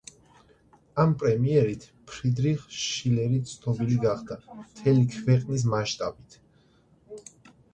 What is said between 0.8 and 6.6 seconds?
ამ პრემიერით ფრიდრიხ შილერი ცნობილი გახდა მთელი ქვეყნის მასშტაბით.